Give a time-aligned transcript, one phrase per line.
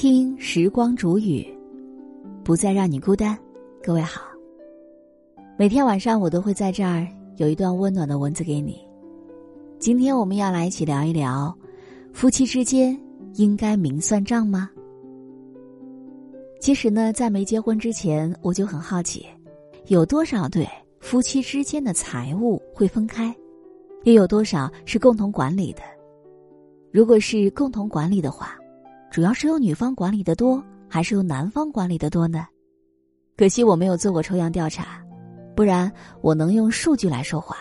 [0.00, 1.46] 听时光煮雨，
[2.42, 3.38] 不再让你孤单。
[3.82, 4.22] 各位好，
[5.58, 7.06] 每天晚上我都会在这儿
[7.36, 8.80] 有一段温暖的文字给你。
[9.78, 11.54] 今天我们要来一起聊一聊，
[12.14, 12.98] 夫妻之间
[13.34, 14.70] 应该明算账吗？
[16.60, 19.26] 其实呢，在没结婚之前，我就很好奇，
[19.88, 20.66] 有多少对
[21.00, 23.36] 夫妻之间的财务会分开，
[24.04, 25.82] 又有多少是共同管理的？
[26.90, 28.56] 如果是共同管理的话。
[29.10, 32.46] 主要是由女方管理的多，还是由男方管理的多呢？
[33.36, 35.04] 可惜我没有做过抽样调查，
[35.56, 37.56] 不然我能用数据来说话。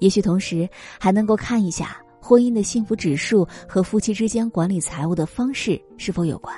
[0.00, 0.68] 也许同时
[0.98, 6.52] 还能够看一下婚姻的幸福指数和夫妻之间管理财务的方式是否有关。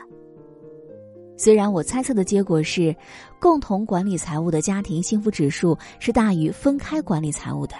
[1.36, 2.96] 虽然我猜测的结果是，
[3.38, 7.74] 共同管理财务的家庭幸福指数是大于分开管理财务的，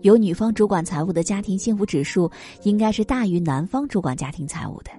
[0.00, 2.30] 由女方主管财务的家庭幸福指数
[2.62, 4.90] 应该是大于男方主管家庭财务的。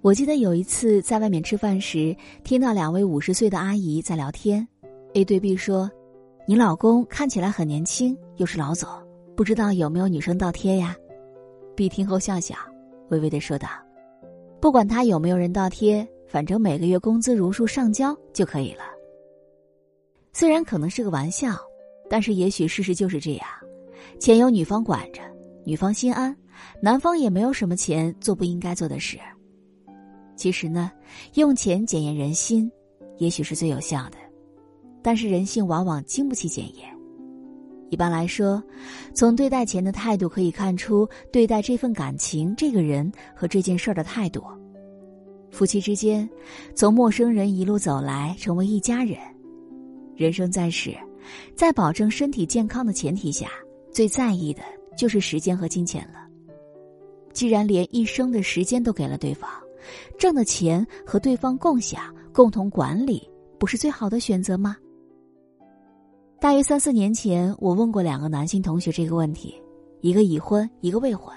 [0.00, 4.66] 我记得有一次在外面吃饭时，听到两位五十岁的阿姨在聊天。
[5.14, 5.90] A 对 B 说
[6.46, 8.88] ：“你老公看起来很年轻，又是老总，
[9.36, 10.94] 不知道有没有女生倒贴呀
[11.74, 12.54] ？”B 听后笑笑，
[13.08, 13.68] 微微的说道
[14.60, 18.84] ：“不管他有没有人倒贴，反正每个月工资如数上交就可以了。”
[20.32, 21.56] 虽然可能是个玩笑，
[22.08, 23.46] 但是也许事实就是这样：
[24.20, 25.20] 钱由女方管着，
[25.64, 26.34] 女方心安，
[26.80, 29.18] 男方也没有什么钱做不应该做的事。
[30.38, 30.90] 其实呢，
[31.34, 32.70] 用钱检验人心，
[33.18, 34.16] 也许是最有效的，
[35.02, 36.88] 但是人性往往经不起检验。
[37.90, 38.62] 一般来说，
[39.12, 44.40] 从对待钱的态度可以看出对待这份感情、这个人和这件事儿的态度。
[45.50, 46.28] 夫妻之间，
[46.72, 49.18] 从陌生人一路走来，成为一家人。
[50.14, 50.94] 人生在世，
[51.56, 53.48] 在保证身体健康的前提下，
[53.90, 54.62] 最在意的
[54.96, 56.28] 就是时间和金钱了。
[57.32, 59.50] 既然连一生的时间都给了对方。
[60.18, 63.28] 挣的钱和对方共享、共同管理，
[63.58, 64.76] 不是最好的选择吗？
[66.40, 69.60] 大约三四年前，我问过两个男性同学这个问题，
[70.00, 71.34] 一个已婚，一个未婚，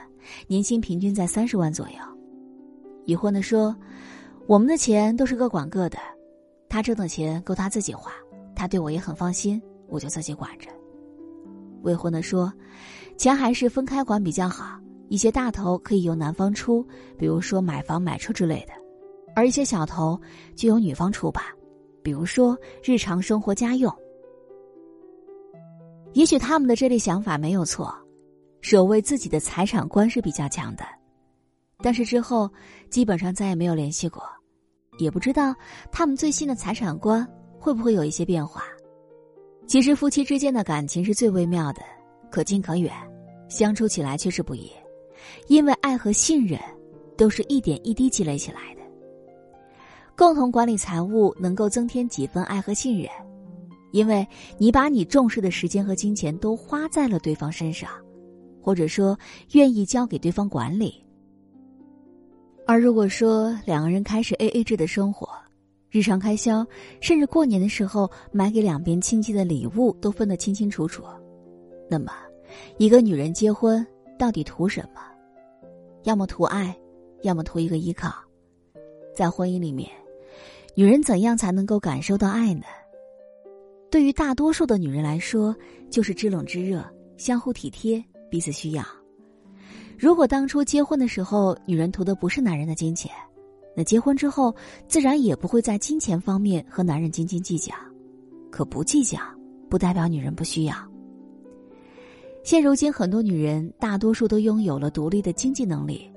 [0.47, 1.95] 年薪平均在三十万左右。
[3.05, 3.75] 已婚的说
[4.45, 5.97] ：“我们的钱都是各管各的，
[6.69, 8.11] 他挣的钱够他自己花，
[8.55, 10.69] 他对我也很放心，我就自己管着。”
[11.81, 12.53] 未婚的说
[13.17, 14.79] ：“钱还是分开管比较好。”
[15.11, 18.71] 一些大头可以由男方出，比如说买房买车之类的，
[19.35, 20.17] 而一些小头
[20.55, 21.53] 就由女方出吧，
[22.01, 23.93] 比如说日常生活家用。
[26.13, 27.93] 也许他们的这类想法没有错，
[28.61, 30.85] 守卫自己的财产观是比较强的，
[31.83, 32.49] 但是之后
[32.89, 34.23] 基本上再也没有联系过，
[34.97, 35.53] 也不知道
[35.91, 37.27] 他们最新的财产观
[37.59, 38.63] 会不会有一些变化。
[39.67, 41.81] 其实夫妻之间的感情是最微妙的，
[42.31, 42.93] 可近可远，
[43.49, 44.71] 相处起来却是不易。
[45.47, 46.59] 因为爱和信任，
[47.17, 48.81] 都是一点一滴积累起来的。
[50.17, 53.09] 共同管理财务能够增添几分爱和信任，
[53.91, 54.27] 因为
[54.57, 57.89] 你把你重视的时间和金钱都花在了对方身上，
[58.61, 59.17] 或者说
[59.53, 61.03] 愿意交给对方管理。
[62.67, 65.27] 而如果说两个人开始 A A 制的生活，
[65.89, 66.65] 日常开销
[67.01, 71.03] 甚至过年的时候买给两边亲戚的礼物都分得清清楚楚，
[71.89, 72.13] 那么，
[72.77, 73.85] 一个女人结婚
[74.21, 75.01] 到底图什么？
[76.03, 76.77] 要么图爱，
[77.23, 78.13] 要么图一个依靠。
[79.15, 79.89] 在婚姻里面，
[80.75, 82.61] 女人怎样才能够感受到爱呢？
[83.89, 85.55] 对于大多数的女人来说，
[85.89, 86.85] 就是知冷知热，
[87.17, 87.99] 相互体贴，
[88.29, 88.85] 彼此需要。
[89.97, 93.11] 如果当初结婚的时候，女人图的不是男人的金钱，
[93.75, 94.55] 那结婚之后，
[94.87, 97.73] 自然也不会在金钱方面和男人斤斤计较。
[98.51, 99.17] 可不计较，
[99.67, 100.90] 不代表女人不需要。
[102.43, 106.09] 现如今，很多女人大多数都拥有了独立的经济能力。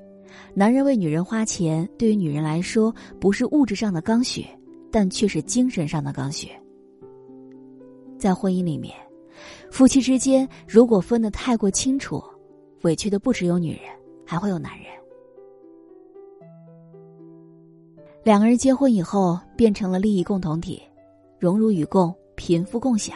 [0.55, 4.45] 男人为女人花钱，对于女人来说不是物质上的刚需，
[4.91, 6.49] 但却是精神上的刚需。
[8.19, 8.95] 在婚姻里面，
[9.71, 12.23] 夫妻之间如果分得太过清楚，
[12.83, 13.83] 委屈的不只有女人，
[14.25, 14.87] 还会有男人。
[18.23, 20.83] 两个人结婚以后，变成了利益共同体，
[21.39, 23.15] 荣辱与共，贫富共享。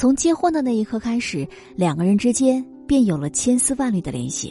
[0.00, 4.50] 从结婚的那一刻开始，两个人之间便有了千丝万缕的联系。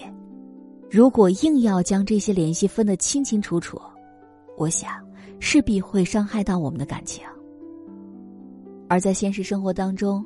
[0.91, 3.81] 如果硬要将这些联系分得清清楚楚，
[4.59, 5.03] 我想
[5.39, 7.25] 势必会伤害到我们的感情。
[8.87, 10.23] 而在现实生活当中，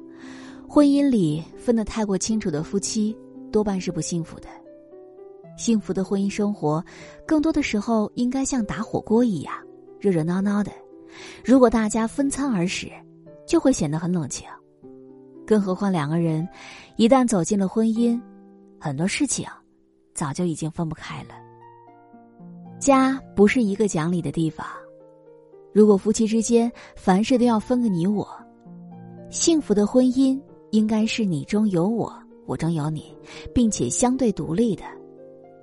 [0.68, 3.16] 婚姻里分得太过清楚的夫妻
[3.50, 4.50] 多半是不幸福的。
[5.58, 6.84] 幸福的婚姻生活，
[7.26, 9.54] 更多的时候应该像打火锅一样
[10.02, 10.70] 热热闹闹的。
[11.46, 12.92] 如果大家分餐而食，
[13.48, 14.46] 就会显得很冷清。
[15.46, 16.48] 更何况两个人
[16.96, 18.20] 一旦走进了婚姻，
[18.80, 19.46] 很多事情
[20.14, 21.30] 早就已经分不开了。
[22.80, 24.66] 家不是一个讲理的地方。
[25.74, 28.28] 如果夫妻之间凡事都要分个你我，
[29.30, 30.40] 幸福的婚姻
[30.72, 32.14] 应该是你中有我，
[32.46, 33.16] 我中有你，
[33.54, 34.84] 并且相对独立的。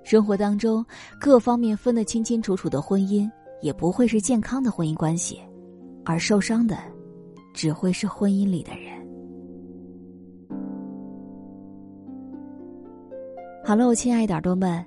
[0.03, 0.85] 生活当中
[1.21, 3.31] 各方面分得清清楚楚的婚姻，
[3.61, 5.39] 也不会是健康的婚姻关系，
[6.05, 6.79] 而受伤的，
[7.53, 8.90] 只会是婚姻里的人。
[13.71, 14.85] 好了，亲爱的耳朵们，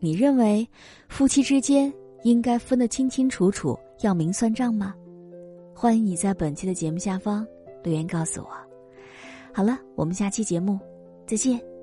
[0.00, 0.68] 你认为
[1.08, 1.94] 夫妻之间
[2.24, 4.92] 应该分得清清楚楚，要明算账吗？
[5.72, 7.46] 欢迎你在本期的节目下方
[7.84, 8.48] 留言告诉我。
[9.52, 10.80] 好了，我们下期节目
[11.28, 11.73] 再见。